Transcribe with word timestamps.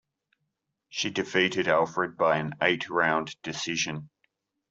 She 0.89 1.11
defeated 1.11 1.67
Alfred 1.67 2.17
by 2.17 2.37
an 2.37 2.55
eight 2.59 2.89
round 2.89 3.39
decision. 3.43 4.09